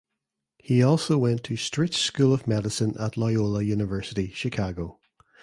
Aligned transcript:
He 0.57 0.81
also 0.81 1.19
went 1.19 1.43
to 1.43 1.53
Stritch 1.53 1.93
School 1.93 2.33
of 2.33 2.47
Medicine 2.47 2.95
at 2.97 3.17
Loyola 3.17 3.61
University 3.61 4.31
Chicago. 4.33 4.97